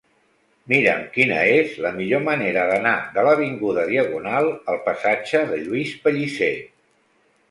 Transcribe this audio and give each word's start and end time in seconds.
Mira'm 0.71 1.01
quina 1.17 1.35
és 1.57 1.73
la 1.85 1.89
millor 1.97 2.23
manera 2.29 2.63
d'anar 2.71 2.93
de 3.17 3.25
l'avinguda 3.27 3.83
Diagonal 3.91 4.49
al 4.73 4.81
passatge 4.89 5.43
de 5.53 5.63
Lluís 5.67 5.93
Pellicer. 6.07 6.53